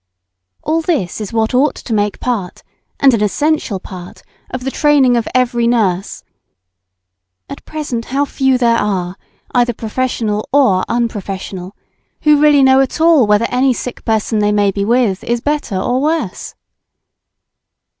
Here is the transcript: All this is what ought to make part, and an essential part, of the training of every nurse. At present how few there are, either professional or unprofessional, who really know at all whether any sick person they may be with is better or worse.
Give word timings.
All 0.63 0.81
this 0.81 1.21
is 1.21 1.31
what 1.31 1.53
ought 1.53 1.75
to 1.75 1.93
make 1.93 2.19
part, 2.19 2.63
and 2.99 3.13
an 3.13 3.21
essential 3.21 3.79
part, 3.79 4.23
of 4.49 4.63
the 4.63 4.71
training 4.71 5.15
of 5.15 5.27
every 5.35 5.67
nurse. 5.67 6.23
At 7.47 7.63
present 7.65 8.05
how 8.05 8.25
few 8.25 8.57
there 8.57 8.79
are, 8.79 9.15
either 9.51 9.73
professional 9.73 10.49
or 10.51 10.83
unprofessional, 10.89 11.75
who 12.21 12.41
really 12.41 12.63
know 12.63 12.79
at 12.81 12.99
all 12.99 13.27
whether 13.27 13.45
any 13.51 13.73
sick 13.75 14.03
person 14.03 14.39
they 14.39 14.51
may 14.51 14.71
be 14.71 14.83
with 14.83 15.23
is 15.23 15.39
better 15.39 15.77
or 15.77 16.01
worse. 16.01 16.55